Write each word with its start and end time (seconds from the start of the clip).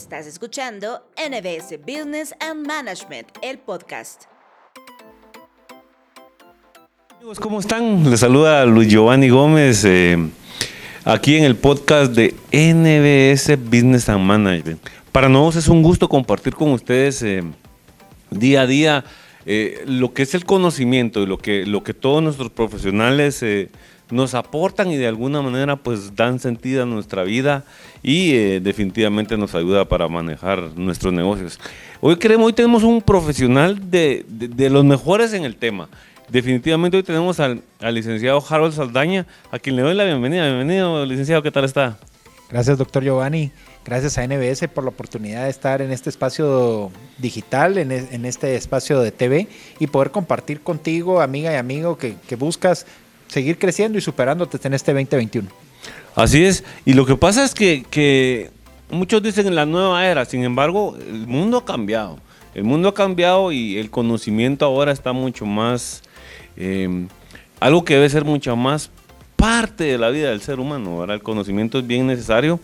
Estás 0.00 0.26
escuchando 0.26 1.02
NBS 1.14 1.78
Business 1.86 2.34
and 2.40 2.66
Management, 2.66 3.28
el 3.42 3.58
podcast. 3.58 4.22
Amigos, 7.16 7.38
¿cómo 7.38 7.60
están? 7.60 8.10
Les 8.10 8.20
saluda 8.20 8.64
Luis 8.64 8.88
Giovanni 8.88 9.28
Gómez 9.28 9.84
eh, 9.84 10.16
aquí 11.04 11.36
en 11.36 11.44
el 11.44 11.54
podcast 11.54 12.12
de 12.12 12.34
NBS 12.50 13.62
Business 13.62 14.08
and 14.08 14.24
Management. 14.24 14.80
Para 15.12 15.28
nosotros 15.28 15.64
es 15.64 15.68
un 15.68 15.82
gusto 15.82 16.08
compartir 16.08 16.54
con 16.54 16.72
ustedes 16.72 17.22
eh, 17.22 17.42
día 18.30 18.62
a 18.62 18.66
día 18.66 19.04
eh, 19.44 19.84
lo 19.86 20.14
que 20.14 20.22
es 20.22 20.34
el 20.34 20.46
conocimiento 20.46 21.22
y 21.22 21.26
lo 21.26 21.36
que, 21.36 21.66
lo 21.66 21.84
que 21.84 21.92
todos 21.92 22.22
nuestros 22.22 22.50
profesionales 22.50 23.44
nos 24.10 24.34
aportan 24.34 24.90
y 24.90 24.96
de 24.96 25.06
alguna 25.06 25.42
manera 25.42 25.76
pues 25.76 26.14
dan 26.14 26.38
sentido 26.38 26.82
a 26.82 26.86
nuestra 26.86 27.22
vida 27.22 27.64
y 28.02 28.34
eh, 28.34 28.60
definitivamente 28.60 29.36
nos 29.36 29.54
ayuda 29.54 29.84
para 29.84 30.08
manejar 30.08 30.76
nuestros 30.76 31.12
negocios. 31.12 31.58
Hoy 32.00 32.16
queremos, 32.16 32.46
hoy 32.46 32.52
tenemos 32.52 32.82
un 32.82 33.02
profesional 33.02 33.90
de, 33.90 34.24
los 34.70 34.84
mejores 34.84 35.32
en 35.32 35.44
el 35.44 35.56
tema. 35.56 35.88
Definitivamente 36.28 36.96
hoy 36.96 37.02
tenemos 37.02 37.40
al, 37.40 37.62
licenciado 37.80 38.42
Harold 38.48 38.74
Saldaña, 38.74 39.26
a 39.50 39.58
quien 39.58 39.76
le 39.76 39.82
doy 39.82 39.94
la 39.94 40.04
bienvenida. 40.04 40.44
Bienvenido, 40.44 41.04
licenciado, 41.04 41.42
¿qué 41.42 41.50
tal 41.50 41.64
está? 41.64 41.98
Gracias, 42.48 42.78
doctor 42.78 43.04
Giovanni. 43.04 43.50
Gracias 43.84 44.18
a 44.18 44.26
NBS 44.26 44.68
por 44.68 44.84
la 44.84 44.90
oportunidad 44.90 45.44
de 45.44 45.50
estar 45.50 45.82
en 45.82 45.90
este 45.90 46.10
espacio 46.10 46.90
digital, 47.18 47.78
en, 47.78 47.90
e, 47.92 48.28
este 48.28 48.54
espacio 48.54 49.00
de 49.00 49.10
TV 49.10 49.48
y 49.78 49.86
poder 49.86 50.10
compartir 50.10 50.60
contigo, 50.60 51.20
amiga 51.20 51.52
y 51.52 51.56
amigo, 51.56 51.96
que 51.96 52.36
buscas 52.36 52.86
seguir 53.30 53.58
creciendo 53.58 53.98
y 53.98 54.00
superándote 54.00 54.58
en 54.66 54.74
este 54.74 54.92
2021. 54.92 55.48
Así 56.14 56.44
es, 56.44 56.64
y 56.84 56.92
lo 56.92 57.06
que 57.06 57.16
pasa 57.16 57.44
es 57.44 57.54
que, 57.54 58.50
muchos 58.90 59.22
dicen 59.22 59.46
en 59.46 59.54
la 59.54 59.66
nueva 59.66 60.06
era, 60.06 60.24
sin 60.24 60.44
embargo, 60.44 60.96
el 60.98 61.26
mundo 61.26 61.58
ha 61.58 61.64
cambiado. 61.64 62.18
El 62.54 62.64
mundo 62.64 62.88
ha 62.88 62.94
cambiado 62.94 63.52
y 63.52 63.78
el 63.78 63.90
conocimiento 63.90 64.64
ahora 64.64 64.90
está 64.90 65.12
mucho 65.12 65.46
más, 65.46 66.02
em, 66.56 67.08
algo 67.60 67.84
que 67.84 67.94
debe 67.94 68.10
ser 68.10 68.24
mucho 68.24 68.56
más 68.56 68.90
parte 69.36 69.84
de 69.84 69.98
la 69.98 70.10
vida 70.10 70.30
del 70.30 70.40
ser 70.40 70.58
humano. 70.58 70.90
Ahora 70.90 71.14
el 71.14 71.22
conocimiento 71.22 71.78
es 71.78 71.86
bien 71.86 72.08
necesario 72.08 72.58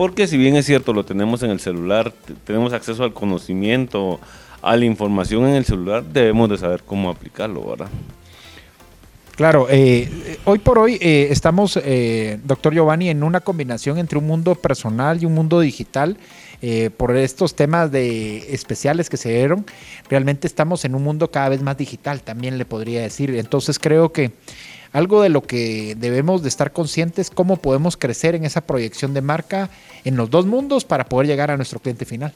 porque 0.00 0.26
si 0.26 0.38
bien 0.38 0.56
es 0.56 0.64
cierto, 0.64 0.94
lo 0.94 1.04
tenemos 1.04 1.42
en 1.42 1.50
el 1.50 1.60
celular, 1.60 2.10
tenemos 2.44 2.72
acceso 2.72 3.04
al 3.04 3.12
conocimiento, 3.12 4.18
a 4.62 4.74
la 4.74 4.86
información 4.86 5.46
en 5.46 5.56
el 5.56 5.66
celular, 5.66 6.02
debemos 6.02 6.48
de 6.48 6.56
saber 6.56 6.82
cómo 6.84 7.10
aplicarlo, 7.10 7.62
¿verdad? 7.68 7.88
Claro, 9.40 9.68
eh, 9.70 10.36
hoy 10.44 10.58
por 10.58 10.78
hoy 10.78 10.98
eh, 11.00 11.28
estamos, 11.30 11.78
eh, 11.82 12.38
doctor 12.44 12.74
Giovanni, 12.74 13.08
en 13.08 13.22
una 13.22 13.40
combinación 13.40 13.96
entre 13.96 14.18
un 14.18 14.26
mundo 14.26 14.54
personal 14.54 15.22
y 15.22 15.24
un 15.24 15.32
mundo 15.32 15.60
digital. 15.60 16.18
por 16.98 17.16
estos 17.16 17.54
temas 17.54 17.90
de 17.90 18.52
especiales 18.52 19.08
que 19.08 19.16
se 19.16 19.30
dieron, 19.30 19.64
realmente 20.10 20.46
estamos 20.46 20.84
en 20.84 20.94
un 20.94 21.02
mundo 21.02 21.30
cada 21.30 21.48
vez 21.48 21.62
más 21.62 21.78
digital, 21.78 22.20
también 22.20 22.58
le 22.58 22.66
podría 22.66 23.00
decir. 23.00 23.34
Entonces 23.34 23.78
creo 23.78 24.12
que 24.12 24.32
algo 24.92 25.22
de 25.22 25.30
lo 25.30 25.40
que 25.40 25.94
debemos 25.94 26.42
de 26.42 26.50
estar 26.50 26.74
conscientes, 26.74 27.30
cómo 27.30 27.56
podemos 27.56 27.96
crecer 27.96 28.34
en 28.34 28.44
esa 28.44 28.60
proyección 28.60 29.14
de 29.14 29.22
marca 29.22 29.70
en 30.04 30.16
los 30.16 30.28
dos 30.28 30.44
mundos 30.44 30.84
para 30.84 31.06
poder 31.06 31.28
llegar 31.28 31.50
a 31.50 31.56
nuestro 31.56 31.78
cliente 31.80 32.04
final. 32.04 32.34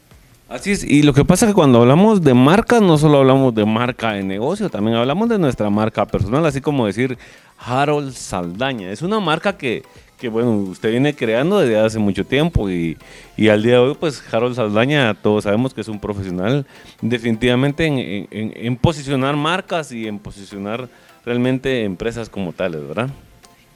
Así 0.48 0.72
es, 0.72 0.84
y 0.84 1.02
lo 1.02 1.14
que 1.14 1.24
pasa 1.24 1.46
es 1.46 1.50
que 1.50 1.54
cuando 1.54 1.80
hablamos 1.80 2.22
de 2.22 2.34
marca, 2.34 2.78
no 2.78 2.98
solo 2.98 3.18
hablamos 3.18 3.54
de 3.54 3.64
marca 3.64 4.12
de 4.12 4.22
negocio, 4.22 4.68
también 4.68 4.96
hablamos 4.96 5.28
de 5.30 5.38
nuestra 5.38 5.70
marca 5.70 6.04
personal, 6.04 6.44
así 6.44 6.60
como 6.60 6.86
decir 6.86 7.16
Harold 7.58 8.12
Saldaña. 8.12 8.90
Es 8.90 9.00
una 9.00 9.20
marca 9.20 9.56
que, 9.56 9.82
bueno, 10.30 10.52
usted 10.56 10.90
viene 10.90 11.14
creando 11.14 11.58
desde 11.58 11.78
hace 11.78 11.98
mucho 11.98 12.26
tiempo 12.26 12.68
y, 12.68 12.98
al 13.50 13.62
día 13.62 13.72
de 13.72 13.78
hoy, 13.78 13.96
pues 13.98 14.22
Harold 14.30 14.54
Saldaña, 14.54 15.14
todos 15.14 15.44
sabemos 15.44 15.72
que 15.72 15.80
es 15.80 15.88
un 15.88 15.98
profesional 15.98 16.66
definitivamente 17.00 17.86
en, 17.86 18.76
posicionar 18.76 19.36
marcas 19.36 19.92
y 19.92 20.06
en 20.06 20.18
posicionar 20.18 20.90
realmente 21.24 21.84
empresas 21.84 22.28
como 22.28 22.52
tales, 22.52 22.86
¿verdad? 22.86 23.08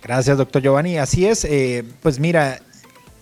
Gracias, 0.03 0.37
doctor 0.37 0.63
Giovanni. 0.63 0.99
Así 0.99 1.27
es, 1.27 1.45
eh, 1.45 1.83
pues 2.03 2.21
mira, 2.21 2.61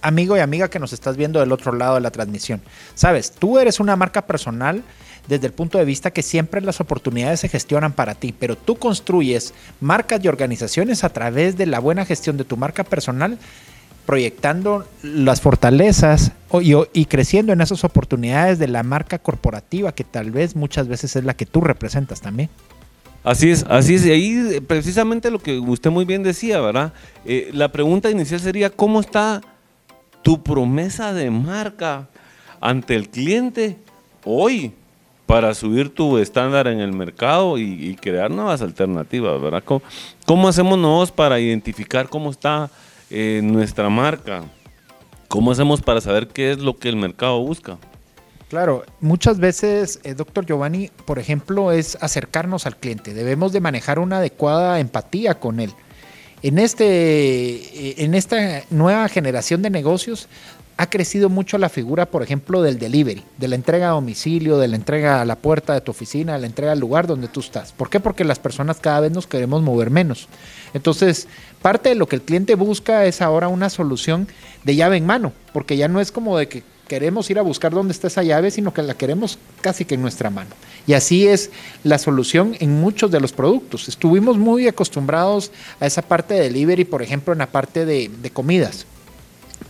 amigo 0.07 0.37
y 0.37 0.41
amiga 0.41 0.69
que 0.69 0.79
nos 0.79 0.93
estás 0.93 1.17
viendo 1.17 1.41
del 1.41 1.53
otro 1.53 1.73
lado 1.73 1.97
de 1.97 2.01
la 2.01 2.11
transmisión. 2.11 2.63
Sabes, 2.95 3.33
tú 3.33 3.59
eres 3.59 3.81
una 3.81 3.97
marca 3.97 4.27
personal 4.27 4.83
desde 5.27 5.49
el 5.49 5.53
punto 5.53 5.79
de 5.79 5.85
vista 5.85 6.13
que 6.13 6.23
siempre 6.23 6.61
las 6.61 6.81
oportunidades 6.81 7.41
se 7.41 7.49
gestionan 7.49 7.93
para 7.93 8.15
ti, 8.15 8.33
pero 8.39 8.57
tú 8.57 8.77
construyes 8.77 9.53
marcas 9.81 10.25
y 10.25 10.29
organizaciones 10.29 11.03
a 11.03 11.09
través 11.09 11.57
de 11.57 11.67
la 11.67 11.81
buena 11.81 12.05
gestión 12.05 12.37
de 12.37 12.45
tu 12.45 12.57
marca 12.57 12.85
personal, 12.85 13.39
proyectando 14.07 14.87
las 15.03 15.41
fortalezas 15.41 16.31
y, 16.93 17.05
creciendo 17.07 17.53
en 17.53 17.61
esas 17.61 17.83
oportunidades 17.83 18.61
de 18.61 18.69
la 18.69 18.85
marca 18.85 19.19
corporativa, 19.19 19.93
que 19.93 20.05
tal 20.05 20.31
vez 20.31 20.55
muchas 20.55 20.87
veces 20.87 21.17
es 21.17 21.25
la 21.25 21.35
que 21.35 21.47
tú 21.47 21.61
representas 21.61 22.21
también. 22.21 22.49
Así 23.25 23.51
es, 23.51 23.67
así 23.69 23.97
es. 23.97 24.07
Y 24.07 24.13
ahí 24.13 24.61
precisamente 24.61 25.33
lo 25.33 25.41
que 25.41 25.59
usted 25.59 25.91
muy 25.91 26.05
bien 26.05 26.23
decía, 26.23 26.61
¿verdad? 26.61 26.93
Eh, 27.25 27.51
la 27.53 27.73
pregunta 27.73 28.09
inicial 28.09 28.39
sería, 28.39 28.71
¿cómo 28.71 29.01
está 29.01 29.41
tu 30.27 30.43
promesa 30.43 31.13
de 31.13 31.31
marca 31.31 32.09
ante 32.61 32.97
el 32.97 33.09
cliente 33.09 33.79
hoy 34.25 34.73
para 35.25 35.55
subir 35.55 35.95
tu 35.95 36.19
estándar 36.19 36.67
en 36.67 36.81
el 36.81 36.93
mercado 36.93 37.59
y, 37.59 37.95
crear 37.95 38.29
nuevas 38.29 38.61
alternativas, 38.61 39.41
¿verdad? 39.41 39.63
¿Cómo, 40.25 40.49
hacemos 40.49 40.79
nosotros 40.79 41.13
para 41.13 41.39
identificar 41.39 42.09
cómo 42.09 42.33
está 42.33 42.69
eh, 43.09 43.41
nuestra 43.41 43.89
marca? 43.89 44.43
¿Cómo 45.29 45.53
hacemos 45.53 45.81
para 45.81 46.01
saber 46.01 46.27
qué 46.27 46.51
es 46.51 46.59
lo 46.59 46.77
que 46.77 46.89
el 46.89 46.97
mercado 46.97 47.39
busca? 47.39 47.79
Claro, 48.49 48.83
muchas 49.01 49.39
veces, 49.39 50.01
eh, 50.03 50.15
doctor 50.15 50.45
Giovanni, 50.45 50.91
por 51.05 51.21
ejemplo, 51.21 51.71
es 51.71 51.97
acercarnos 52.01 52.67
al 52.67 52.75
cliente. 52.79 53.15
Debemos 53.15 53.53
de 53.53 53.61
manejar 53.61 54.01
una 54.01 54.19
adecuada 54.19 54.81
empatía 54.81 55.39
con 55.39 55.61
él. 55.61 55.73
En, 56.43 56.59
este, 56.59 56.85
eh, 56.87 57.95
en 57.99 58.15
esta 58.15 58.63
nueva 58.71 59.09
generación 59.09 59.63
de 59.63 59.71
negocios 59.71 60.29
ha 60.79 60.91
crecido 60.91 61.31
mucho 61.31 61.57
la 61.57 61.71
figura, 61.71 62.07
por 62.07 62.23
ejemplo, 62.23 62.61
del 62.61 62.79
delivery, 62.79 63.25
de 63.39 63.49
la 63.49 63.55
entrega 63.55 63.89
a 63.89 63.93
domicilio, 63.93 64.59
de 64.59 64.69
la 64.69 64.77
entrega 64.77 65.23
a 65.23 65.25
la 65.25 65.37
puerta 65.37 65.73
de 65.73 65.81
tu 65.81 65.91
oficina, 65.91 66.35
de 66.35 66.41
la 66.41 66.47
entrega 66.47 66.73
al 66.73 66.81
lugar 66.81 67.07
donde 67.07 67.29
tú 67.29 67.41
estás. 67.41 67.73
¿Por 67.73 67.89
qué? 67.89 67.99
Porque 67.99 68.25
las 68.25 68.39
personas 68.39 68.79
cada 68.79 69.01
vez 69.01 69.13
nos 69.13 69.27
queremos 69.27 69.63
mover 69.63 69.91
menos. 69.91 70.29
Entonces, 70.75 71.29
parte 71.63 71.89
de 71.89 71.95
lo 71.95 72.07
que 72.07 72.17
el 72.17 72.23
cliente 72.23 72.55
busca 72.57 73.07
es 73.07 73.23
ahora 73.23 73.49
una 73.49 73.71
solución 73.71 74.29
de 74.65 74.77
llave 74.77 74.99
en 74.99 75.07
mano, 75.07 75.33
porque 75.55 75.79
ya 75.79 75.89
no 75.89 76.01
es 76.01 76.13
como 76.13 76.37
de 76.37 76.49
que 76.49 76.63
queremos 76.89 77.31
ir 77.31 77.39
a 77.39 77.43
buscar 77.43 77.73
dónde 77.73 77.93
está 77.93 78.09
esa 78.09 78.23
llave, 78.23 78.51
sino 78.51 78.75
que 78.75 78.83
la 78.83 78.95
queremos 78.95 79.39
casi 79.63 79.87
que 79.87 79.95
en 79.95 80.03
nuestra 80.03 80.29
mano. 80.29 80.51
Y 80.87 80.93
así 80.93 81.27
es 81.27 81.51
la 81.83 81.99
solución 81.99 82.57
en 82.61 82.81
muchos 82.81 83.11
de 83.11 83.21
los 83.21 83.33
productos. 83.33 83.89
Estuvimos 83.89 84.39
muy 84.39 84.69
acostumbrados 84.69 85.51
a 85.81 85.87
esa 85.87 86.03
parte 86.03 86.35
de 86.35 86.43
delivery, 86.43 86.85
por 86.85 87.03
ejemplo, 87.03 87.33
en 87.33 87.41
la 87.41 87.51
parte 87.51 87.85
de, 87.85 88.11
comidas. 88.33 88.87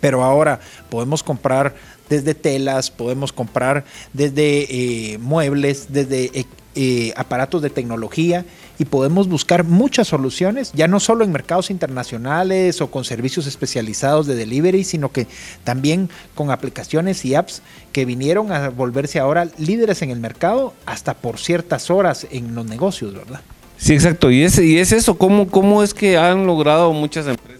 Pero 0.01 0.23
ahora 0.23 0.61
podemos 0.91 1.23
comprar 1.23 1.75
desde 2.09 2.35
telas, 2.35 2.91
podemos 2.91 3.33
comprar 3.33 3.85
desde 4.13 4.67
eh, 5.15 5.19
muebles, 5.19 5.87
desde 5.91 6.47
eh, 6.75 7.13
aparatos 7.17 7.63
de 7.63 7.71
tecnología 7.71 8.45
y 8.79 8.85
podemos 8.85 9.29
buscar 9.29 9.65
muchas 9.65 10.09
soluciones, 10.09 10.73
ya 10.75 10.87
no 10.89 11.01
solo 11.01 11.25
en 11.25 11.33
mercados 11.33 11.71
internacionales 11.71 12.81
o 12.83 12.91
con 12.91 13.05
servicios 13.05 13.47
especializados 13.47 14.27
de 14.27 14.35
delivery, 14.35 14.85
sino 14.85 15.11
que 15.11 15.27
también 15.65 16.11
con 16.35 16.51
aplicaciones 16.51 17.25
y 17.25 17.35
apps 17.35 17.63
que 17.93 18.05
vinieron 18.05 18.53
a 18.53 18.69
volverse 18.69 19.19
ahora 19.19 19.49
líderes 19.57 20.03
en 20.03 20.11
el 20.11 20.21
mercado 20.21 20.75
hasta 20.85 21.15
por 21.15 21.39
ciertas 21.39 21.91
horas 21.91 22.27
en 22.31 22.55
los 22.55 22.67
negocios, 22.67 23.15
¿verdad? 23.15 23.41
Sí, 23.79 23.95
exacto. 23.95 24.31
Y 24.31 24.43
es, 24.43 24.59
y 24.59 24.79
es 24.79 24.93
eso, 24.93 25.17
¿cómo, 25.17 25.49
cómo 25.49 25.83
es 25.83 25.95
que 25.95 26.19
han 26.19 26.47
logrado 26.47 26.93
muchas 26.93 27.27
empresas, 27.27 27.56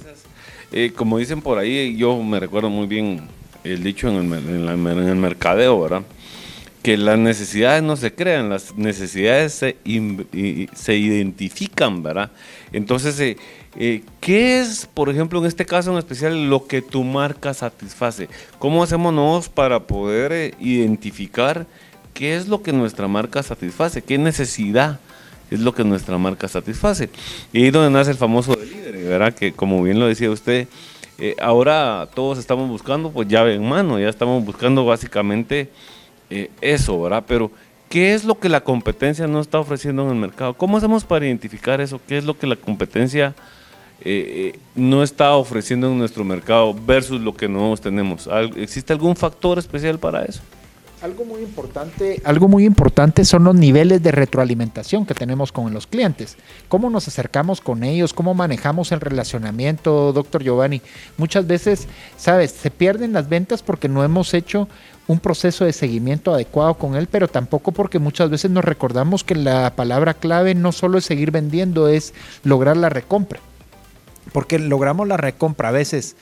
eh, 0.73 0.93
como 0.95 1.19
dicen 1.19 1.41
por 1.43 1.59
ahí, 1.59 1.97
yo 1.97 2.23
me 2.23 2.41
recuerdo 2.41 2.71
muy 2.71 2.87
bien 2.87 3.23
el 3.65 3.83
dicho 3.83 4.09
en 4.09 4.33
el, 4.33 4.69
en 4.69 5.09
el 5.09 5.17
mercadeo, 5.17 5.81
¿verdad? 5.81 6.03
que 6.87 6.97
las 6.97 7.19
necesidades 7.19 7.83
no 7.83 7.97
se 7.97 8.15
crean, 8.15 8.49
las 8.49 8.77
necesidades 8.77 9.55
se, 9.55 9.77
se 10.73 10.97
identifican, 10.97 12.01
¿verdad? 12.01 12.31
Entonces, 12.71 13.19
eh, 13.19 13.37
eh, 13.77 14.05
¿qué 14.21 14.61
es, 14.61 14.89
por 14.95 15.11
ejemplo, 15.11 15.41
en 15.41 15.47
este 15.47 15.67
caso 15.67 15.91
en 15.91 15.99
especial, 15.99 16.49
lo 16.49 16.69
que 16.69 16.83
tu 16.83 17.03
marca 17.03 17.53
satisface? 17.55 18.29
¿Cómo 18.61 18.85
hacemos 18.85 19.13
nosotros 19.13 19.49
para 19.49 19.81
poder 19.81 20.31
eh, 20.31 20.55
identificar 20.61 21.67
qué 22.15 22.37
es 22.37 22.47
lo 22.47 22.63
que 22.63 22.73
nuestra 22.73 23.09
marca 23.09 23.43
satisface? 23.43 24.01
¿Qué 24.01 24.17
necesidad 24.17 25.01
es 25.51 25.59
lo 25.59 25.75
que 25.75 25.83
nuestra 25.83 26.17
marca 26.19 26.47
satisface? 26.47 27.11
Y 27.53 27.59
ahí 27.59 27.67
es 27.67 27.73
donde 27.73 27.91
nace 27.91 28.13
el 28.13 28.17
famoso 28.17 28.55
líder, 28.55 28.76
¿verdad? 29.07 29.35
Que 29.35 29.53
como 29.53 29.83
bien 29.83 29.99
lo 29.99 30.07
decía 30.07 30.31
usted, 30.31 30.69
ahora 31.41 32.09
todos 32.15 32.39
estamos 32.39 32.69
buscando 32.69 33.11
pues 33.11 33.27
llave 33.27 33.55
en 33.55 33.67
mano, 33.67 33.99
ya 33.99 34.09
estamos 34.09 34.45
buscando 34.45 34.85
básicamente 34.85 35.71
eh, 36.31 36.51
eso, 36.61 37.01
¿verdad? 37.01 37.25
Pero, 37.27 37.51
¿qué 37.89 38.15
es 38.15 38.25
lo 38.25 38.39
que 38.39 38.49
la 38.49 38.63
competencia 38.63 39.27
no 39.27 39.41
está 39.41 39.59
ofreciendo 39.59 40.03
en 40.03 40.11
el 40.11 40.17
mercado? 40.17 40.55
¿Cómo 40.55 40.77
hacemos 40.77 41.05
para 41.05 41.27
identificar 41.27 41.81
eso? 41.81 42.01
¿Qué 42.07 42.19
es 42.19 42.25
lo 42.25 42.37
que 42.37 42.47
la 42.47 42.57
competencia 42.57 43.35
eh, 44.01 44.53
eh, 44.55 44.59
no 44.75 45.03
está 45.03 45.35
ofreciendo 45.37 45.91
en 45.91 45.99
nuestro 45.99 46.23
mercado 46.25 46.75
versus 46.75 47.21
lo 47.21 47.35
que 47.35 47.49
nosotros 47.49 47.81
tenemos. 47.81 48.29
¿Existe 48.57 48.93
algún 48.93 49.17
factor 49.17 49.59
especial 49.59 49.99
para 49.99 50.25
eso? 50.25 50.43
Algo 51.07 51.25
muy 51.25 51.41
importante, 51.43 52.21
algo 52.25 52.49
muy 52.49 52.65
importante 52.65 53.25
son 53.25 53.45
los 53.45 53.55
niveles 53.55 54.03
de 54.03 54.11
retroalimentación 54.11 55.07
que 55.07 55.15
tenemos 55.15 55.53
con 55.53 55.73
los 55.73 55.87
clientes. 55.87 56.37
Cómo 56.69 56.91
nos 56.91 57.07
acercamos 57.07 57.61
con 57.61 57.85
ellos, 57.85 58.13
cómo 58.13 58.35
manejamos 58.35 58.91
el 58.91 59.01
relacionamiento, 59.01 60.13
doctor 60.13 60.43
Giovanni. 60.43 60.83
Muchas 61.17 61.47
veces, 61.47 61.87
sabes, 62.17 62.51
se 62.51 62.73
pierden 62.73 63.13
las 63.13 63.29
ventas 63.29 63.63
porque 63.63 63.89
no 63.89 64.03
hemos 64.03 64.35
hecho 64.35 64.67
un 65.07 65.21
proceso 65.21 65.65
de 65.65 65.73
seguimiento 65.73 66.35
adecuado 66.35 66.75
con 66.75 66.97
él, 66.97 67.07
pero 67.09 67.29
tampoco 67.29 67.71
porque 67.71 68.01
muchas 68.01 68.29
veces 68.29 68.51
nos 68.51 68.65
recordamos 68.65 69.23
que 69.23 69.37
la 69.37 69.77
palabra 69.77 70.13
clave 70.13 70.57
no 70.57 70.73
solo 70.73 70.99
es 70.99 71.05
seguir 71.05 71.31
vendiendo, 71.31 71.87
es 71.87 72.15
lograr 72.43 72.77
la 72.77 72.89
recompra. 72.89 73.39
Porque 74.33 74.59
logramos 74.59 75.07
la 75.07 75.17
recompra 75.17 75.69
a 75.69 75.73
veces 75.73 76.17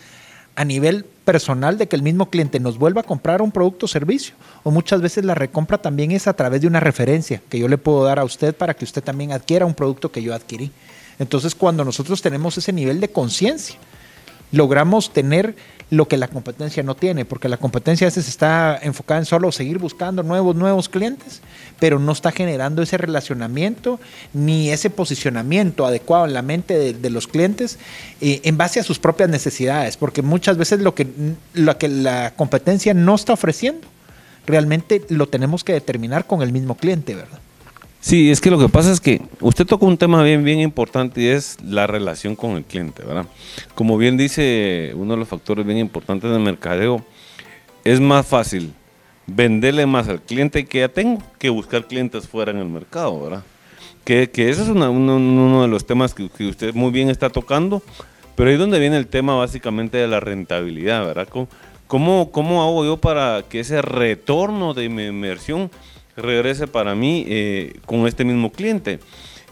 a 0.56 0.64
nivel 0.64 1.04
personal 1.24 1.78
de 1.78 1.88
que 1.88 1.96
el 1.96 2.02
mismo 2.02 2.30
cliente 2.30 2.60
nos 2.60 2.78
vuelva 2.78 3.00
a 3.00 3.04
comprar 3.04 3.42
un 3.42 3.50
producto 3.50 3.86
o 3.86 3.88
servicio. 3.88 4.34
O 4.62 4.70
muchas 4.70 5.00
veces 5.00 5.24
la 5.24 5.34
recompra 5.34 5.78
también 5.78 6.12
es 6.12 6.26
a 6.26 6.34
través 6.34 6.60
de 6.60 6.66
una 6.66 6.80
referencia 6.80 7.40
que 7.48 7.58
yo 7.58 7.68
le 7.68 7.78
puedo 7.78 8.04
dar 8.04 8.18
a 8.18 8.24
usted 8.24 8.54
para 8.54 8.74
que 8.74 8.84
usted 8.84 9.02
también 9.02 9.32
adquiera 9.32 9.66
un 9.66 9.74
producto 9.74 10.12
que 10.12 10.22
yo 10.22 10.34
adquirí. 10.34 10.70
Entonces, 11.18 11.54
cuando 11.54 11.84
nosotros 11.84 12.22
tenemos 12.22 12.58
ese 12.58 12.72
nivel 12.72 13.00
de 13.00 13.08
conciencia, 13.08 13.76
logramos 14.54 15.12
tener 15.12 15.56
lo 15.90 16.08
que 16.08 16.16
la 16.16 16.28
competencia 16.28 16.82
no 16.82 16.94
tiene, 16.94 17.24
porque 17.24 17.48
la 17.48 17.56
competencia 17.56 18.06
a 18.06 18.10
veces 18.10 18.28
está 18.28 18.78
enfocada 18.82 19.20
en 19.20 19.26
solo 19.26 19.52
seguir 19.52 19.78
buscando 19.78 20.22
nuevos, 20.22 20.56
nuevos 20.56 20.88
clientes, 20.88 21.40
pero 21.78 21.98
no 21.98 22.12
está 22.12 22.32
generando 22.32 22.82
ese 22.82 22.96
relacionamiento 22.96 24.00
ni 24.32 24.70
ese 24.70 24.90
posicionamiento 24.90 25.84
adecuado 25.84 26.24
en 26.26 26.34
la 26.34 26.42
mente 26.42 26.94
de, 26.94 27.10
los 27.10 27.26
clientes 27.26 27.78
eh, 28.20 28.40
en 28.44 28.56
base 28.56 28.80
a 28.80 28.82
sus 28.82 28.98
propias 28.98 29.28
necesidades, 29.28 29.96
porque 29.96 30.22
muchas 30.22 30.56
veces 30.56 30.80
lo 30.80 30.94
que, 30.94 31.06
lo 31.52 31.76
que 31.76 31.88
la 31.88 32.32
competencia 32.34 32.94
no 32.94 33.14
está 33.14 33.34
ofreciendo, 33.34 33.86
realmente 34.46 35.02
lo 35.08 35.28
tenemos 35.28 35.64
que 35.64 35.72
determinar 35.72 36.26
con 36.26 36.42
el 36.42 36.52
mismo 36.52 36.76
cliente, 36.76 37.14
¿verdad? 37.14 37.43
Sí, 38.04 38.30
es 38.30 38.42
que 38.42 38.50
lo 38.50 38.58
que 38.58 38.68
pasa 38.68 38.92
es 38.92 39.00
que 39.00 39.22
usted 39.40 39.64
toca 39.64 39.86
un 39.86 39.96
tema 39.96 40.22
bien, 40.22 40.44
bien 40.44 40.60
importante 40.60 41.22
y 41.22 41.28
es 41.28 41.56
la 41.64 41.86
relación 41.86 42.36
con 42.36 42.50
el 42.50 42.64
cliente, 42.64 43.02
¿verdad? 43.02 43.24
Como 43.74 43.96
bien 43.96 44.18
dice 44.18 44.92
uno 44.94 45.14
de 45.14 45.20
los 45.20 45.28
factores 45.28 45.64
bien 45.64 45.78
importantes 45.78 46.30
del 46.30 46.40
mercadeo, 46.40 47.02
es 47.82 48.00
más 48.00 48.26
fácil 48.26 48.74
venderle 49.26 49.86
más 49.86 50.06
al 50.06 50.20
cliente 50.20 50.66
que 50.66 50.80
ya 50.80 50.88
tengo 50.90 51.22
que 51.38 51.48
buscar 51.48 51.86
clientes 51.86 52.28
fuera 52.28 52.50
en 52.50 52.58
el 52.58 52.68
mercado, 52.68 53.22
¿verdad? 53.22 53.42
Que, 54.04 54.28
que 54.28 54.50
ese 54.50 54.64
es 54.64 54.68
uno, 54.68 55.62
de 55.62 55.68
los 55.68 55.86
temas 55.86 56.12
que, 56.12 56.28
usted 56.46 56.74
muy 56.74 56.90
bien 56.90 57.08
está 57.08 57.30
tocando, 57.30 57.82
pero 58.36 58.50
ahí 58.50 58.56
es 58.56 58.60
donde 58.60 58.80
viene 58.80 58.98
el 58.98 59.06
tema 59.06 59.34
básicamente 59.34 59.96
de 59.96 60.08
la 60.08 60.20
rentabilidad, 60.20 61.06
¿verdad? 61.06 61.26
¿Cómo, 61.86 62.30
cómo 62.30 62.62
hago 62.64 62.84
yo 62.84 62.98
para 62.98 63.44
que 63.48 63.60
ese 63.60 63.80
retorno 63.80 64.74
de 64.74 64.90
mi 64.90 65.06
inversión 65.06 65.70
regrese 66.16 66.66
para 66.66 66.94
mí 66.94 67.24
eh, 67.28 67.80
con 67.86 68.06
este 68.06 68.24
mismo 68.24 68.50
cliente. 68.50 69.00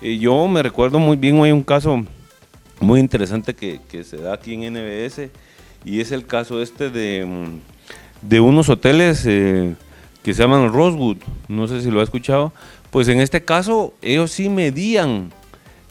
Eh, 0.00 0.18
yo 0.18 0.46
me 0.48 0.62
recuerdo 0.62 0.98
muy 0.98 1.16
bien, 1.16 1.42
hay 1.42 1.52
un 1.52 1.62
caso 1.62 2.04
muy 2.80 3.00
interesante 3.00 3.54
que, 3.54 3.80
se 4.04 4.16
da 4.16 4.34
aquí 4.34 4.54
en 4.54 4.74
NBS 4.74 5.30
y 5.84 6.00
es 6.00 6.12
el 6.12 6.26
caso 6.26 6.60
este 6.62 6.90
de, 6.90 7.24
mm, 7.24 8.28
de 8.28 8.40
unos 8.40 8.68
hoteles 8.68 9.24
eh, 9.26 9.74
que 10.22 10.34
se 10.34 10.42
llaman 10.42 10.72
Rosewood, 10.72 11.18
no 11.48 11.66
sé 11.68 11.80
si 11.82 11.90
lo 11.90 12.00
ha 12.00 12.04
escuchado, 12.04 12.52
pues 12.90 13.08
en 13.08 13.20
este 13.20 13.44
caso 13.44 13.94
ellos 14.02 14.30
sí 14.32 14.48
medían 14.48 15.30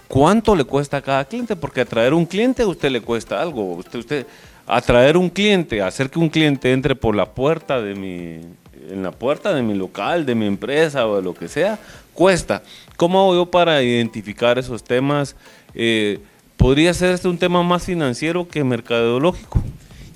cuánto 0.07 0.55
le 0.55 0.63
cuesta 0.63 0.97
a 0.97 1.01
cada 1.01 1.25
cliente, 1.25 1.55
porque 1.55 1.81
atraer 1.81 2.13
un 2.13 2.25
cliente 2.25 2.63
a 2.63 2.67
usted 2.67 2.91
le 2.91 3.01
cuesta 3.01 3.41
algo, 3.41 3.75
usted, 3.75 3.99
usted 3.99 4.27
atraer 4.67 5.17
un 5.17 5.29
cliente, 5.29 5.81
hacer 5.81 6.09
que 6.09 6.19
un 6.19 6.29
cliente 6.29 6.71
entre 6.71 6.95
por 6.95 7.15
la 7.15 7.33
puerta 7.33 7.81
de 7.81 7.95
mi, 7.95 8.41
en 8.89 9.03
la 9.03 9.11
puerta 9.11 9.53
de 9.53 9.61
mi 9.61 9.73
local, 9.73 10.25
de 10.25 10.35
mi 10.35 10.45
empresa 10.45 11.07
o 11.07 11.17
de 11.17 11.21
lo 11.21 11.33
que 11.33 11.47
sea, 11.47 11.79
cuesta. 12.13 12.63
¿Cómo 12.97 13.21
hago 13.21 13.35
yo 13.35 13.51
para 13.51 13.81
identificar 13.81 14.57
esos 14.57 14.83
temas? 14.83 15.35
Eh, 15.73 16.19
¿Podría 16.57 16.93
ser 16.93 17.13
este 17.13 17.27
un 17.27 17.37
tema 17.37 17.63
más 17.63 17.83
financiero 17.83 18.47
que 18.47 18.63
mercadológico? 18.63 19.63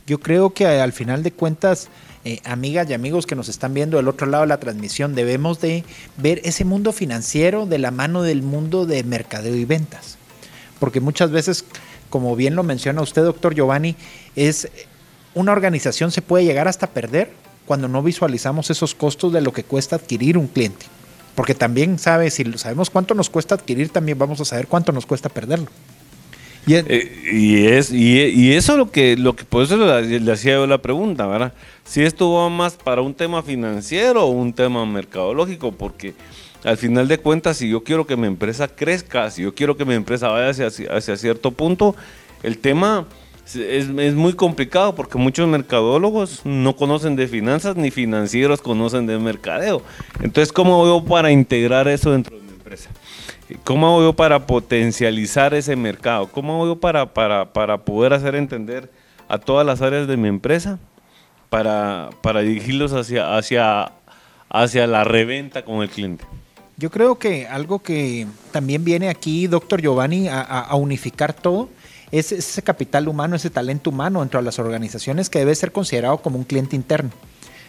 Yo 0.07 0.19
creo 0.19 0.51
que 0.51 0.67
al 0.67 0.93
final 0.93 1.23
de 1.23 1.31
cuentas, 1.31 1.89
eh, 2.23 2.39
amigas 2.43 2.87
y 2.89 2.93
amigos 2.93 3.25
que 3.25 3.35
nos 3.35 3.49
están 3.49 3.73
viendo 3.73 3.97
del 3.97 4.07
otro 4.07 4.27
lado 4.27 4.43
de 4.43 4.49
la 4.49 4.59
transmisión, 4.59 5.15
debemos 5.15 5.59
de 5.59 5.83
ver 6.17 6.41
ese 6.43 6.63
mundo 6.63 6.91
financiero 6.91 7.65
de 7.65 7.79
la 7.79 7.91
mano 7.91 8.21
del 8.21 8.43
mundo 8.43 8.85
de 8.85 9.03
mercadeo 9.03 9.55
y 9.55 9.65
ventas. 9.65 10.17
Porque 10.79 10.99
muchas 10.99 11.31
veces, 11.31 11.65
como 12.09 12.35
bien 12.35 12.55
lo 12.55 12.61
menciona 12.61 13.01
usted, 13.01 13.23
doctor 13.23 13.55
Giovanni, 13.55 13.95
es 14.35 14.69
una 15.33 15.51
organización 15.51 16.11
se 16.11 16.21
puede 16.21 16.45
llegar 16.45 16.67
hasta 16.67 16.87
perder 16.87 17.31
cuando 17.65 17.87
no 17.87 18.01
visualizamos 18.03 18.69
esos 18.69 18.95
costos 18.95 19.33
de 19.33 19.41
lo 19.41 19.53
que 19.53 19.63
cuesta 19.63 19.95
adquirir 19.95 20.37
un 20.37 20.47
cliente. 20.47 20.85
Porque 21.35 21.53
también, 21.53 21.99
¿sabes? 21.99 22.35
Si 22.35 22.43
sabemos 22.57 22.89
cuánto 22.89 23.13
nos 23.13 23.29
cuesta 23.29 23.55
adquirir, 23.55 23.89
también 23.89 24.17
vamos 24.17 24.39
a 24.39 24.45
saber 24.45 24.67
cuánto 24.67 24.91
nos 24.91 25.05
cuesta 25.05 25.29
perderlo. 25.29 25.67
Y, 26.67 26.73
eh, 26.73 27.77
es, 27.77 27.91
y, 27.91 28.53
eso 28.53 28.75
lo 28.75 28.89
que, 28.89 29.17
lo 29.17 29.35
que, 29.35 29.43
por 29.43 29.63
eso 29.63 29.77
le, 29.77 30.31
hacía 30.31 30.53
yo 30.53 30.65
la 30.65 30.79
pregunta, 30.79 31.27
¿verdad? 31.27 31.53
Si 31.83 32.01
esto 32.01 32.31
va 32.33 32.49
más 32.49 32.75
para 32.75 33.01
un 33.01 33.13
tema 33.13 33.43
financiero 33.43 34.25
o 34.25 34.31
un 34.31 34.51
tema 34.51 34.83
mercadológico, 34.85 35.71
porque 35.71 36.15
al 36.63 36.77
final 36.77 37.07
de 37.07 37.19
cuentas, 37.19 37.57
si 37.57 37.69
yo 37.69 37.83
quiero 37.83 38.07
que 38.07 38.17
mi 38.17 38.25
empresa 38.25 38.67
crezca, 38.67 39.29
si 39.29 39.43
yo 39.43 39.53
quiero 39.53 39.77
que 39.77 39.85
mi 39.85 39.93
empresa 39.93 40.29
vaya 40.29 40.49
hacia, 40.49 40.67
hacia 40.89 41.17
cierto 41.17 41.51
punto, 41.51 41.95
el 42.41 42.57
tema 42.57 43.05
es, 43.53 44.15
muy 44.15 44.33
complicado 44.33 44.95
porque 44.95 45.17
muchos 45.17 45.47
mercadólogos 45.47 46.41
no 46.45 46.75
conocen 46.75 47.15
de 47.15 47.27
finanzas 47.27 47.75
ni 47.75 47.91
financieros 47.91 48.61
conocen 48.61 49.05
de 49.05 49.19
mercadeo. 49.19 49.83
Entonces, 50.21 50.51
¿cómo 50.51 50.83
hago 50.83 51.05
para 51.05 51.31
integrar 51.31 51.87
eso 51.87 52.11
dentro 52.11 52.37
de 52.37 52.43
mi 52.43 52.49
empresa? 52.49 52.89
¿Cómo 53.63 53.99
hago 53.99 54.13
para 54.13 54.47
potencializar 54.47 55.53
ese 55.53 55.75
mercado? 55.75 56.27
¿Cómo 56.27 56.63
hago 56.63 56.79
para, 56.79 57.13
para, 57.13 57.53
para 57.53 57.77
poder 57.77 58.13
hacer 58.13 58.35
entender 58.35 58.91
a 59.27 59.37
todas 59.37 59.65
las 59.65 59.81
áreas 59.81 60.07
de 60.07 60.17
mi 60.17 60.27
empresa 60.27 60.79
para, 61.49 62.09
para 62.21 62.41
dirigirlos 62.41 62.93
hacia, 62.93 63.37
hacia, 63.37 63.91
hacia 64.49 64.87
la 64.87 65.03
reventa 65.03 65.63
con 65.63 65.83
el 65.83 65.89
cliente? 65.89 66.25
Yo 66.77 66.89
creo 66.89 67.19
que 67.19 67.47
algo 67.47 67.79
que 67.79 68.27
también 68.51 68.83
viene 68.83 69.07
aquí, 69.09 69.47
doctor 69.47 69.81
Giovanni, 69.81 70.27
a 70.27 70.75
unificar 70.75 71.31
todo, 71.31 71.69
es 72.11 72.31
ese 72.31 72.61
capital 72.61 73.07
humano, 73.07 73.35
ese 73.35 73.49
talento 73.49 73.89
humano 73.89 74.19
dentro 74.21 74.39
de 74.39 74.45
las 74.45 74.59
organizaciones 74.59 75.29
que 75.29 75.39
debe 75.39 75.55
ser 75.55 75.71
considerado 75.71 76.17
como 76.19 76.37
un 76.37 76.43
cliente 76.43 76.75
interno. 76.75 77.11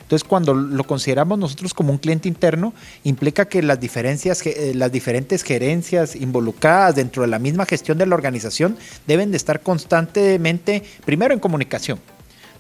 Entonces, 0.07 0.29
cuando 0.29 0.55
lo 0.55 0.85
consideramos 0.85 1.37
nosotros 1.37 1.75
como 1.75 1.91
un 1.91 1.99
cliente 1.99 2.29
interno, 2.29 2.73
implica 3.03 3.49
que 3.49 3.61
las, 3.61 3.81
diferencias, 3.81 4.47
eh, 4.47 4.73
las 4.73 4.93
diferentes 4.93 5.43
gerencias 5.43 6.15
involucradas 6.15 6.95
dentro 6.95 7.23
de 7.23 7.29
la 7.29 7.41
misma 7.41 7.67
gestión 7.67 7.99
de 7.99 8.07
la 8.07 8.15
organización 8.15 8.77
deben 9.09 9.33
de 9.33 9.37
estar 9.37 9.63
constantemente, 9.63 10.85
primero, 11.05 11.35
en 11.35 11.41
comunicación. 11.41 11.99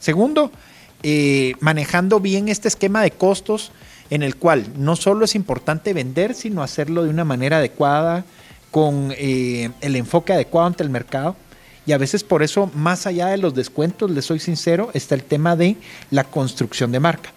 Segundo, 0.01 0.51
eh, 1.05 1.55
manejando 1.61 2.19
bien 2.19 2.49
este 2.49 2.67
esquema 2.67 3.01
de 3.01 3.13
costos 3.13 3.71
en 4.11 4.25
el 4.25 4.35
cual 4.35 4.67
no 4.77 4.97
solo 4.97 5.25
es 5.25 5.37
importante 5.37 5.93
vender, 5.93 6.35
sino 6.35 6.65
hacerlo 6.65 7.05
de 7.05 7.11
una 7.11 7.25
manera 7.25 7.59
adecuada, 7.59 8.25
con 8.73 9.15
eh, 9.17 9.71
el 9.83 9.95
enfoque 9.95 10.33
adecuado 10.33 10.67
ante 10.67 10.83
el 10.83 10.91
mercado 10.91 11.37
y 11.87 11.93
a 11.93 11.99
veces 11.99 12.25
por 12.25 12.43
eso, 12.43 12.71
más 12.75 13.07
allá 13.07 13.29
de 13.29 13.39
los 13.39 13.55
descuentos, 13.55 14.11
les 14.11 14.25
soy 14.25 14.41
sincero, 14.41 14.91
está 14.93 15.15
el 15.15 15.23
tema 15.23 15.55
de 15.55 15.77
la 16.11 16.25
construcción 16.25 16.91
de 16.93 17.01
marca. 17.01 17.33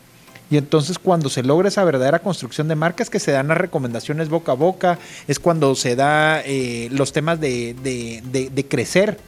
Y 0.52 0.58
entonces 0.58 0.98
cuando 0.98 1.30
se 1.30 1.44
logra 1.44 1.68
esa 1.68 1.84
verdadera 1.84 2.20
construcción 2.20 2.68
de 2.68 2.76
marca 2.76 3.04
es 3.04 3.12
que 3.12 3.20
se 3.20 3.32
dan 3.32 3.50
las 3.50 3.58
recomendaciones 3.58 4.30
boca 4.30 4.54
a 4.54 4.56
boca, 4.56 4.98
es 5.28 5.40
cuando 5.40 5.76
se 5.76 5.96
da 5.96 6.42
eh, 6.42 6.90
los 6.92 7.14
temas 7.14 7.40
de, 7.40 7.76
de, 7.84 8.66
crecer, 8.68 9.20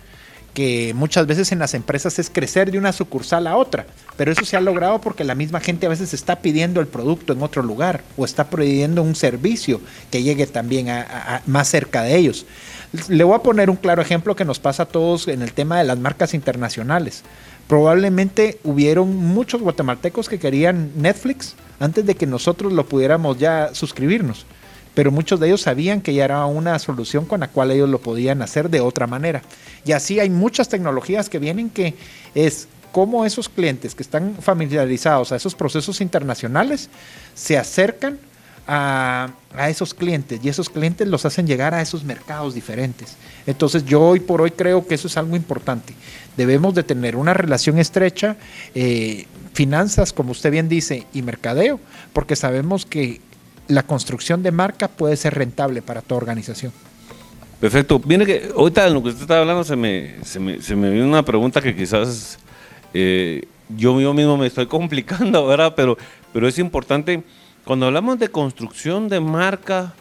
que 0.54 0.94
muchas 0.94 1.28
veces 1.28 1.52
en 1.52 1.60
las 1.60 1.74
empresas 1.74 2.20
es 2.20 2.30
crecer 2.30 2.72
de 2.72 2.78
una 2.78 2.92
sucursal 2.92 3.48
a 3.48 3.56
otra, 3.56 3.86
pero 4.18 4.32
eso 4.32 4.44
se 4.46 4.58
ha 4.58 4.62
logrado 4.62 5.00
porque 5.00 5.24
la 5.24 5.36
misma 5.36 5.60
gente 5.60 5.86
a 5.86 5.90
veces 5.90 6.14
está 6.14 6.38
pidiendo 6.38 6.82
el 6.82 6.88
producto 6.88 7.34
en 7.34 7.42
otro 7.42 7.64
lugar 7.64 8.04
o 8.18 8.26
está 8.26 8.50
pidiendo 8.50 9.02
un 9.02 9.16
servicio 9.16 9.80
que 10.12 10.24
llegue 10.24 10.48
también 10.48 10.90
a, 10.90 11.42
más 11.46 11.70
cerca 11.70 12.04
de 12.04 12.18
ellos. 12.18 12.46
Le 13.08 13.24
voy 13.24 13.36
a 13.36 13.44
poner 13.44 13.70
un 13.70 13.78
claro 13.78 14.02
ejemplo 14.02 14.36
que 14.36 14.44
nos 14.44 14.60
pasa 14.60 14.84
a 14.84 14.88
todos 14.88 15.30
en 15.30 15.42
el 15.42 15.54
tema 15.54 15.78
de 15.78 15.86
las 15.86 15.98
marcas 15.98 16.34
internacionales. 16.34 17.24
Probablemente 17.68 18.60
hubieron 18.66 19.16
muchos 19.16 19.62
guatemaltecos 19.62 20.28
que 20.28 20.40
querían 20.40 20.92
Netflix 20.98 21.56
antes 21.80 22.06
de 22.06 22.16
que 22.16 22.28
nosotros 22.28 22.74
lo 22.74 22.86
pudiéramos 22.86 23.38
ya 23.38 23.70
suscribirnos, 23.74 24.46
pero 24.94 25.12
muchos 25.12 25.40
de 25.40 25.48
ellos 25.48 25.62
sabían 25.62 26.02
que 26.02 26.14
ya 26.14 26.26
era 26.26 26.46
una 26.46 26.78
solución 26.80 27.26
con 27.26 27.40
la 27.40 27.48
cual 27.48 27.72
ellos 27.72 27.90
lo 27.90 28.00
podían 28.00 28.42
hacer 28.42 28.70
de 28.70 28.82
otra 28.82 29.08
manera. 29.08 29.42
Y 29.86 29.94
así 29.94 30.20
hay 30.20 30.30
muchas 30.30 30.70
tecnologías 30.70 31.30
que 31.30 31.40
vienen 31.40 31.70
que 31.70 31.96
es 32.36 32.68
cómo 32.92 33.26
esos 33.26 33.48
clientes 33.48 33.96
que 33.96 34.04
están 34.04 34.36
familiarizados 34.36 35.32
a 35.32 35.36
esos 35.36 35.56
procesos 35.56 36.02
internacionales 36.02 36.90
se 37.34 37.58
acercan 37.58 38.20
a, 38.68 39.32
a, 39.56 39.70
esos 39.70 39.94
clientes 39.94 40.40
y 40.44 40.50
esos 40.50 40.70
clientes 40.70 41.08
los 41.08 41.26
hacen 41.26 41.48
llegar 41.48 41.74
a 41.74 41.82
esos 41.82 42.04
mercados 42.04 42.54
diferentes. 42.54 43.16
Entonces 43.48 43.86
yo 43.86 44.02
hoy 44.02 44.20
por 44.20 44.42
hoy 44.42 44.52
creo 44.52 44.86
que 44.86 44.96
eso 44.96 45.08
es 45.08 45.18
algo 45.18 45.36
importante. 45.36 45.94
Debemos 46.38 46.76
de 46.76 46.84
tener 46.84 47.16
una 47.16 47.34
relación 47.34 47.80
estrecha, 47.80 48.36
eh, 48.76 49.26
finanzas, 49.54 50.14
como 50.14 50.32
usted 50.32 50.52
bien 50.52 50.70
dice, 50.70 51.06
y 51.14 51.22
mercadeo, 51.22 51.80
porque 52.14 52.36
sabemos 52.36 52.86
que 52.86 53.20
la 53.72 53.84
construcción 53.84 54.44
de 54.44 54.52
marca 54.52 54.88
puede 54.88 55.16
ser 55.16 55.34
rentable 55.34 55.82
para 55.82 56.02
toda 56.02 56.20
organización. 56.20 56.72
Perfecto. 57.60 58.00
Viene 58.00 58.26
que 58.26 58.52
ahorita 58.56 58.88
en 58.88 58.94
lo 58.94 59.04
que 59.04 59.10
usted 59.10 59.22
está 59.22 59.40
hablando 59.40 59.64
se 59.64 59.76
me, 59.76 60.16
se 60.24 60.40
me, 60.40 60.62
se 60.62 60.76
viene 60.76 61.04
una 61.04 61.24
pregunta 61.24 61.62
que 61.62 61.76
quizás 61.76 62.40
eh, 62.94 63.48
yo, 63.70 64.00
yo 64.02 64.14
mismo 64.14 64.38
me 64.38 64.48
estoy 64.48 64.66
complicando, 64.78 65.46
¿verdad? 65.48 65.74
Pero, 65.76 65.98
pero 66.34 66.48
es 66.48 66.58
importante. 66.60 67.24
Cuando 67.66 67.86
hablamos 67.86 68.18
de 68.18 68.30
construcción 68.30 69.08
de 69.08 69.20
marca, 69.20 69.94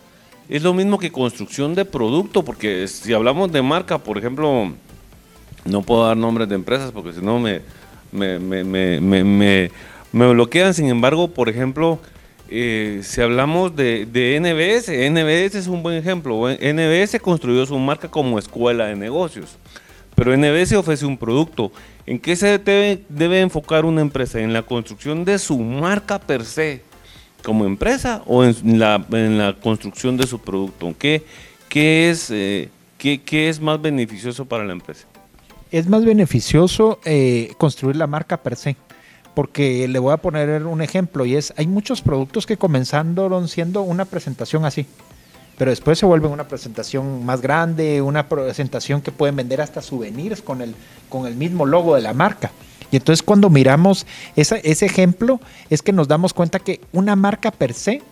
es 0.48 0.62
lo 0.62 0.74
mismo 0.74 0.98
que 0.98 1.12
construcción 1.12 1.74
de 1.74 1.84
producto, 1.84 2.42
porque 2.42 2.88
si 2.88 3.12
hablamos 3.12 3.52
de 3.52 3.62
marca, 3.62 3.98
por 3.98 4.18
ejemplo, 4.18 4.72
no 5.64 5.82
puedo 5.82 6.06
dar 6.06 6.16
nombres 6.16 6.48
de 6.48 6.54
empresas 6.54 6.90
porque 6.90 7.12
si 7.12 7.20
no 7.20 7.38
me, 7.38 7.60
me, 8.10 8.38
me, 8.38 9.70
me, 10.12 10.32
bloquean. 10.32 10.74
Sin 10.74 10.88
embargo, 10.88 11.28
por 11.28 11.48
ejemplo, 11.48 12.00
eh, 12.50 13.00
si 13.04 13.20
hablamos 13.20 13.74
de, 13.76 14.06
NBS, 14.40 14.88
NBS 14.88 15.54
es 15.54 15.66
un 15.68 15.82
buen 15.82 15.96
ejemplo. 15.96 16.48
NBS 16.48 17.20
construyó 17.20 17.64
su 17.64 17.78
marca 17.78 18.10
como 18.10 18.38
escuela 18.38 18.86
de 18.86 18.96
negocios, 18.96 19.56
pero 20.16 20.36
NBS 20.36 20.72
ofrece 20.72 21.06
un 21.06 21.16
producto. 21.16 21.70
¿En 22.06 22.18
qué 22.18 22.34
se 22.34 22.58
debe, 22.58 23.40
enfocar 23.40 23.84
una 23.84 24.00
empresa? 24.00 24.40
En 24.40 24.52
la 24.52 24.62
construcción 24.62 25.24
de 25.24 25.38
su 25.38 25.58
marca 25.58 26.18
per 26.18 26.44
se 26.44 26.82
como 27.44 27.64
empresa 27.64 28.22
o 28.26 28.44
en 28.44 28.78
la, 28.78 29.56
construcción 29.62 30.16
de 30.16 30.26
su 30.26 30.40
producto? 30.40 30.92
¿Qué, 30.98 31.22
qué 31.68 32.10
es, 32.10 32.30
eh, 32.30 32.68
qué, 32.98 33.48
es 33.48 33.60
más 33.60 33.80
beneficioso 33.80 34.44
para 34.44 34.64
la 34.64 34.72
empresa? 34.72 35.06
Es 35.70 35.88
más 35.88 36.04
beneficioso 36.04 36.98
eh, 37.04 37.52
construir 37.58 37.96
la 37.96 38.08
marca 38.08 38.36
per 38.36 38.56
se. 38.56 38.76
Porque 39.34 39.86
le 39.88 39.98
voy 39.98 40.12
a 40.12 40.16
poner 40.16 40.64
un 40.66 40.82
ejemplo 40.82 41.24
y 41.24 41.36
es, 41.36 41.54
hay 41.56 41.66
muchos 41.66 42.02
productos 42.02 42.46
que 42.46 42.56
comenzaron 42.56 43.48
siendo 43.48 43.82
una 43.82 44.04
presentación 44.04 44.64
así, 44.64 44.86
pero 45.56 45.70
después 45.70 45.98
se 45.98 46.06
vuelven 46.06 46.32
una 46.32 46.48
presentación 46.48 47.24
más 47.24 47.40
grande, 47.40 48.02
una 48.02 48.28
presentación 48.28 49.02
que 49.02 49.12
pueden 49.12 49.36
vender 49.36 49.60
hasta 49.60 49.82
souvenirs 49.82 50.42
con 50.42 50.62
el, 50.62 50.74
con 51.08 51.26
el 51.26 51.36
mismo 51.36 51.66
logo 51.66 51.94
de 51.94 52.02
la 52.02 52.12
marca. 52.12 52.50
Y 52.90 52.96
entonces 52.96 53.22
cuando 53.22 53.50
miramos 53.50 54.06
ese 54.36 54.86
ejemplo 54.86 55.40
es 55.68 55.82
que 55.82 55.92
nos 55.92 56.08
damos 56.08 56.34
cuenta 56.34 56.58
que 56.58 56.80
una 56.92 57.14
marca 57.14 57.50
per 57.50 57.72
se 57.72 58.02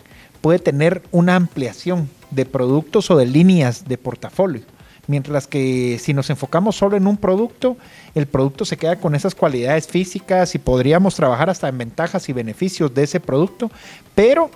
puede 0.41 0.59
tener 0.59 1.03
una 1.11 1.37
ampliación 1.37 2.09
de 2.31 2.47
productos 2.47 3.11
o 3.11 3.17
de 3.17 3.27
líneas 3.27 3.87
de 3.89 3.99
portafolio. 3.99 4.63
Mientras 5.09 5.47
que 5.47 5.99
si 5.99 6.13
nos 6.13 6.29
enfocamos 6.29 6.77
solo 6.77 6.97
en 6.97 7.07
un 7.07 7.17
producto, 7.17 7.79
el 8.15 8.27
producto 8.27 8.67
se 8.67 8.77
queda 8.77 8.97
con 8.97 9.15
esas 9.15 9.35
cualidades 9.35 9.89
físicas 9.89 10.55
y 10.55 10.59
podríamos 10.59 11.15
trabajar 11.15 11.49
hasta 11.49 11.67
en 11.67 11.79
ventajas 11.79 12.29
y 12.29 12.35
beneficios 12.35 12.93
de 12.95 13.05
ese 13.05 13.19
producto, 13.19 13.71
pero 14.15 14.51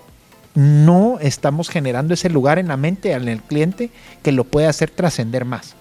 no 0.55 1.19
estamos 1.21 1.71
generando 1.71 2.13
ese 2.13 2.29
lugar 2.29 2.59
en 2.59 2.69
la 2.69 2.77
mente 2.77 3.13
en 3.13 3.29
el 3.29 3.41
cliente 3.41 3.89
que 4.23 4.31
lo 4.31 4.45
puede 4.45 4.67
hacer 4.67 4.91
trascender 4.91 5.47
más. 5.47 5.75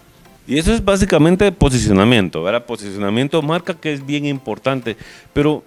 Y 0.47 0.57
eso 0.57 0.73
es 0.73 0.83
básicamente 0.83 1.51
posicionamiento, 1.51 2.41
¿verdad? 2.41 2.65
Posicionamiento 2.65 3.41
marca 3.41 3.73
que 3.73 3.91
es 3.91 4.05
bien 4.05 4.25
importante. 4.25 4.95
Pero 5.33 5.63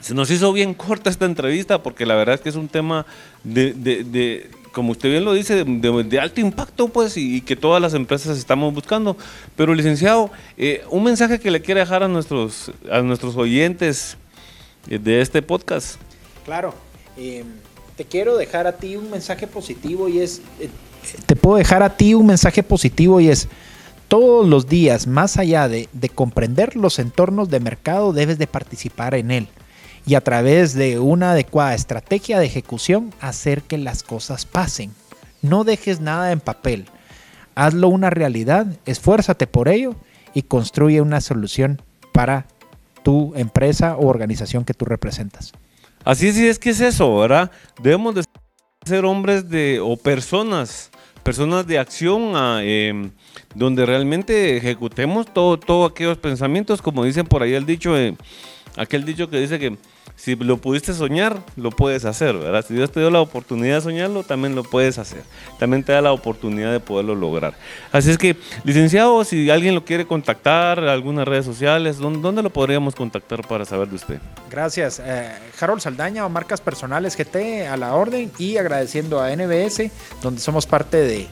se 0.00 0.14
nos 0.14 0.30
hizo 0.30 0.54
bien 0.54 0.72
corta 0.72 1.10
esta 1.10 1.26
entrevista 1.26 1.82
porque 1.82 2.06
la 2.06 2.14
verdad 2.14 2.36
es 2.36 2.40
que 2.40 2.48
es 2.48 2.56
un 2.56 2.68
tema 2.68 3.04
de, 3.44 3.74
de, 3.74 4.04
de 4.04 4.50
como 4.72 4.92
usted 4.92 5.10
bien 5.10 5.24
lo 5.24 5.32
dice, 5.34 5.64
de, 5.64 6.04
de, 6.04 6.20
alto 6.20 6.40
impacto, 6.40 6.88
pues, 6.88 7.16
y, 7.16 7.40
que 7.42 7.54
todas 7.54 7.80
las 7.80 7.94
empresas 7.94 8.38
estamos 8.38 8.74
buscando. 8.74 9.16
Pero, 9.56 9.74
licenciado, 9.74 10.30
eh, 10.56 10.82
un 10.90 11.04
mensaje 11.04 11.38
que 11.38 11.50
le 11.50 11.62
quiere 11.62 11.80
dejar 11.80 12.02
a 12.02 12.08
nuestros, 12.08 12.72
a 12.90 13.02
nuestros 13.02 13.36
oyentes 13.36 14.16
eh, 14.88 14.98
de 14.98 15.20
este 15.20 15.42
podcast. 15.42 15.96
Claro, 16.44 16.74
eh, 17.16 17.44
te 17.96 18.04
quiero 18.04 18.36
dejar 18.36 18.66
a 18.66 18.72
ti 18.72 18.96
un 18.96 19.10
mensaje 19.10 19.46
positivo 19.46 20.08
y 20.08 20.20
es, 20.20 20.40
eh, 20.58 20.70
te 21.26 21.36
puedo 21.36 21.56
dejar 21.56 21.82
a 21.82 21.96
ti 21.96 22.14
un 22.14 22.26
mensaje 22.26 22.62
positivo 22.62 23.20
y 23.20 23.28
es, 23.28 23.48
todos 24.08 24.46
los 24.46 24.66
días, 24.66 25.06
más 25.06 25.36
allá 25.36 25.68
de, 25.68 25.88
de, 25.92 26.08
comprender 26.08 26.76
los 26.76 26.98
entornos 26.98 27.48
de 27.48 27.60
mercado, 27.60 28.12
debes 28.12 28.38
de 28.38 28.46
participar 28.46 29.14
en 29.14 29.30
él. 29.30 29.48
Y 30.06 30.14
a 30.14 30.20
través 30.20 30.74
de 30.74 30.98
una 30.98 31.32
adecuada 31.32 31.74
estrategia 31.74 32.38
de 32.38 32.46
ejecución, 32.46 33.14
hacer 33.20 33.62
que 33.62 33.78
las 33.78 34.02
cosas 34.02 34.46
pasen. 34.46 34.92
No 35.42 35.64
dejes 35.64 36.00
nada 36.00 36.32
en 36.32 36.40
papel. 36.40 36.86
Hazlo 37.54 37.88
una 37.88 38.10
realidad, 38.10 38.66
esfuérzate 38.86 39.46
por 39.46 39.68
ello 39.68 39.94
y 40.34 40.42
construye 40.42 41.00
una 41.00 41.20
solución 41.20 41.82
para 42.12 42.46
tu 43.02 43.32
empresa 43.36 43.96
o 43.96 44.06
organización 44.06 44.64
que 44.64 44.74
tú 44.74 44.84
representas. 44.84 45.52
Así 46.04 46.28
es, 46.28 46.36
es 46.36 46.58
que 46.58 46.70
es 46.70 46.80
eso, 46.80 47.18
¿verdad? 47.18 47.50
Debemos 47.80 48.14
de 48.14 48.24
ser 48.84 49.04
hombres 49.04 49.48
de, 49.48 49.80
o 49.80 49.96
personas, 49.96 50.90
personas 51.22 51.66
de 51.66 51.78
acción, 51.78 52.34
a, 52.34 52.60
eh, 52.62 53.10
donde 53.54 53.86
realmente 53.86 54.56
ejecutemos 54.56 55.32
todos 55.32 55.60
todo 55.60 55.84
aquellos 55.84 56.18
pensamientos, 56.18 56.82
como 56.82 57.04
dicen 57.04 57.26
por 57.26 57.42
ahí 57.42 57.54
el 57.54 57.66
dicho, 57.66 57.96
eh, 57.96 58.16
aquel 58.76 59.04
dicho 59.04 59.28
que 59.30 59.38
dice 59.38 59.58
que 59.58 59.76
si 60.16 60.36
lo 60.36 60.56
pudiste 60.58 60.94
soñar, 60.94 61.42
lo 61.56 61.70
puedes 61.70 62.04
hacer, 62.04 62.36
¿verdad? 62.36 62.64
Si 62.66 62.74
Dios 62.74 62.92
te 62.92 63.00
dio 63.00 63.10
la 63.10 63.20
oportunidad 63.20 63.76
de 63.76 63.80
soñarlo, 63.80 64.22
también 64.22 64.54
lo 64.54 64.62
puedes 64.62 64.98
hacer. 64.98 65.22
También 65.58 65.82
te 65.82 65.92
da 65.92 66.00
la 66.00 66.12
oportunidad 66.12 66.70
de 66.70 66.80
poderlo 66.80 67.14
lograr. 67.14 67.54
Así 67.90 68.10
es 68.10 68.18
que, 68.18 68.36
licenciado, 68.64 69.24
si 69.24 69.50
alguien 69.50 69.74
lo 69.74 69.84
quiere 69.84 70.06
contactar, 70.06 70.78
algunas 70.80 71.26
redes 71.26 71.44
sociales, 71.44 71.98
¿dónde, 71.98 72.42
lo 72.42 72.50
podríamos 72.50 72.94
contactar 72.94 73.46
para 73.46 73.64
saber 73.64 73.88
de 73.88 73.96
usted? 73.96 74.20
Gracias. 74.50 75.00
Eh, 75.04 75.32
Harold 75.60 75.80
Saldaña 75.80 76.24
o 76.24 76.28
Marcas 76.28 76.60
Personales 76.60 77.16
GT 77.16 77.66
a 77.66 77.76
la 77.76 77.94
orden 77.94 78.30
y 78.38 78.58
agradeciendo 78.58 79.20
a 79.20 79.34
NBS, 79.34 79.90
donde 80.22 80.40
somos 80.40 80.66
parte 80.66 80.98
de 80.98 81.28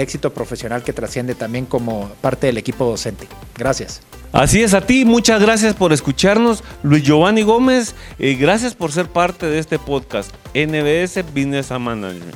éxito 0.00 0.32
profesional 0.32 0.82
que 0.82 0.92
trasciende 0.92 1.34
también 1.34 1.66
como 1.66 2.08
parte 2.20 2.48
del 2.48 2.58
equipo 2.58 2.84
docente. 2.84 3.28
Gracias. 3.56 4.02
Así 4.32 4.62
es, 4.62 4.74
a 4.74 4.80
ti, 4.80 5.04
muchas 5.04 5.40
gracias 5.40 5.74
por 5.74 5.92
escucharnos. 5.92 6.62
Luis 6.82 7.02
Giovanni 7.02 7.42
Gómez, 7.42 7.94
eh, 8.18 8.34
gracias 8.34 8.74
por 8.74 8.92
ser 8.92 9.08
parte 9.08 9.46
de 9.46 9.58
este 9.58 9.78
podcast, 9.78 10.30
NBS 10.54 11.22
Business 11.32 11.70
Management. 11.70 12.34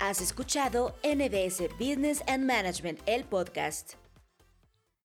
Has 0.00 0.20
escuchado 0.20 0.94
NBS 1.02 1.68
Business 1.78 2.22
and 2.26 2.44
Management, 2.46 3.00
el 3.06 3.24
podcast. 3.24 3.94